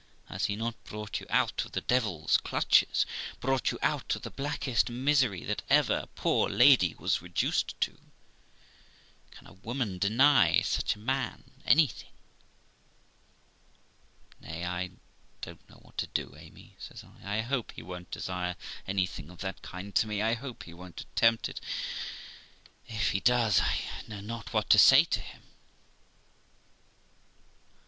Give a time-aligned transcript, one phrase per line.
[0.29, 3.05] Has he not brought you out of the devil's clutches,
[3.39, 7.99] brought you out of the blackest misery that ever poor lady was reduced to?
[9.29, 12.09] Can a woman deny such a man anything?'
[14.41, 14.89] 'Nay, I
[15.41, 17.37] don't know what to do, Amy', says I.
[17.37, 18.55] 'I hope he won't desire
[18.87, 21.61] anything of that kind of me; I hope he won't attempt it
[22.87, 25.43] If he does, I know not what to say to him.'